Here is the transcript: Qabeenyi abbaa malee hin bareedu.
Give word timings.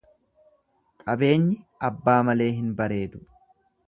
Qabeenyi 1.03 1.57
abbaa 1.89 2.17
malee 2.31 2.47
hin 2.61 2.73
bareedu. 2.81 3.23